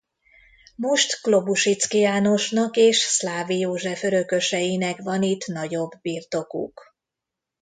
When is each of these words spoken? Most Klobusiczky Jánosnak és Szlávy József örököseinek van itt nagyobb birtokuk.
Most 0.75 1.21
Klobusiczky 1.21 1.99
Jánosnak 1.99 2.75
és 2.77 2.97
Szlávy 2.97 3.57
József 3.57 4.03
örököseinek 4.03 5.01
van 5.01 5.23
itt 5.23 5.45
nagyobb 5.45 5.91
birtokuk. 6.01 6.95